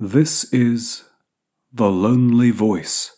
[0.00, 1.02] This is
[1.72, 3.16] The Lonely Voice.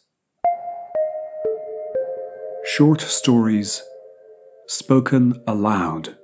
[2.65, 3.83] Short stories
[4.67, 6.17] spoken aloud.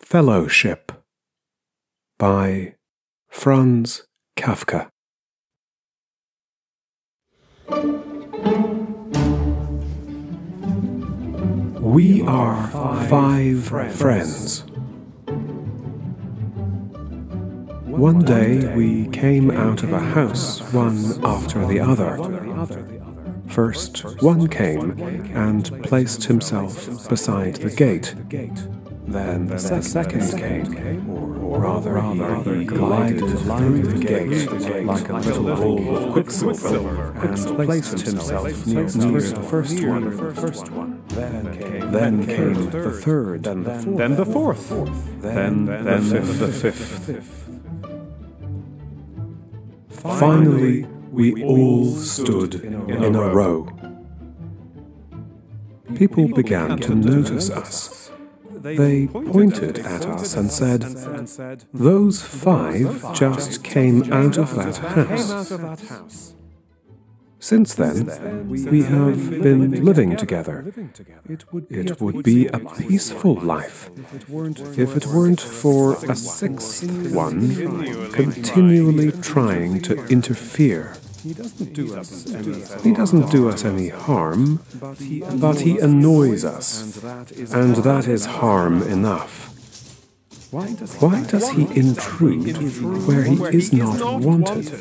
[0.00, 0.90] Fellowship
[2.18, 2.74] by
[3.28, 4.02] Franz
[4.36, 4.88] Kafka.
[11.80, 12.66] We are
[13.08, 13.62] five
[13.94, 14.67] friends.
[17.98, 22.16] One day we came out of a house one after the other.
[23.48, 25.00] First, one came
[25.34, 28.14] and placed himself beside the gate.
[29.04, 35.96] Then the second came, or rather, he glided through the gate like a little ball
[35.96, 41.02] of quicksilver and placed himself near the first one.
[41.08, 43.64] Then came the third, then
[44.14, 44.68] the fourth,
[45.20, 47.57] then the fifth.
[50.16, 53.68] Finally, we all stood in a row.
[55.94, 58.10] People began to notice us.
[58.50, 66.34] They pointed at us and said, Those five just came out of that house.
[67.40, 70.72] Since then, we have been living together.
[71.70, 73.90] It would be a peaceful life
[74.76, 80.96] if it weren't for a sixth one continually trying to interfere.
[81.22, 81.74] He doesn't
[83.30, 84.60] do us any harm,
[85.34, 87.02] but he annoys us,
[87.52, 89.54] and that is harm enough.
[90.50, 92.56] Why does he intrude
[93.06, 94.72] where he is not wanted?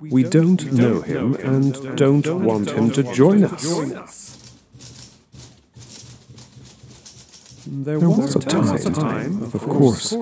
[0.00, 4.36] We don't know him and don't want him to join us.
[7.70, 10.12] There was a time, of course,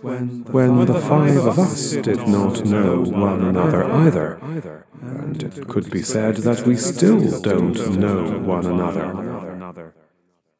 [0.00, 0.44] when
[0.86, 6.36] the five of us did not know one another either, and it could be said
[6.38, 9.25] that we still don't know one another.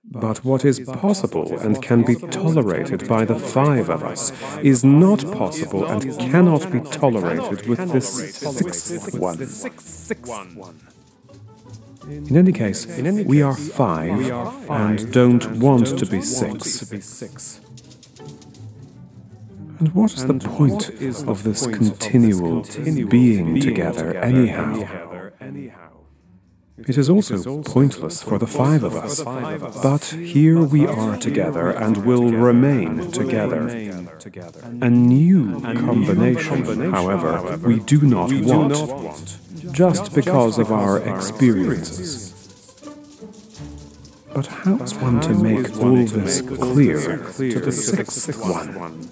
[0.08, 5.20] But what is possible and can be tolerated by the five of us is not
[5.32, 9.38] possible and cannot be tolerated with this sixth one.
[12.08, 12.86] In any case,
[13.26, 14.30] we are five
[14.70, 17.60] and don't want to be six.
[19.78, 20.88] And what is the point
[21.26, 22.64] of this continual
[23.08, 25.15] being together, anyhow?
[26.78, 29.24] It is also pointless for the five of us,
[29.82, 33.66] but here we are together and will remain together.
[34.82, 39.38] A new combination, however, we do not want,
[39.72, 42.34] just because of our experiences.
[44.34, 49.08] But how is one to make all this clear to the sixth one?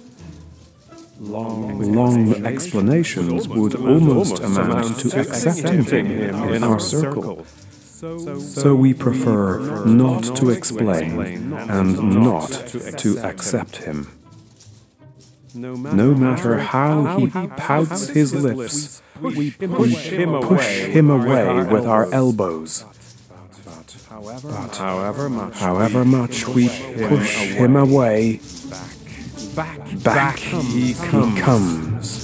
[1.24, 6.06] Long explanations would almost amount to accepting him
[6.52, 7.46] in our circle.
[8.40, 12.50] So we prefer not to explain and not
[12.98, 14.08] to accept him.
[15.54, 22.84] No matter how he pouts his lips, we push him away with our elbows.
[24.10, 26.68] But however much we
[27.08, 28.40] push him away,
[29.54, 32.23] back, he comes.